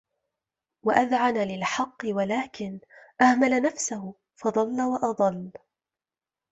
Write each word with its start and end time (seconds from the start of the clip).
وَأَذْعَنَ 0.85 1.37
لِلْحَقِّ 1.47 2.05
وَلَكِنْ 2.05 2.79
أَهْمَلَ 3.21 3.61
نَفْسَهُ 3.61 4.15
فَضَلَّ 4.35 4.81
وَأَضَلَّ 4.81 5.51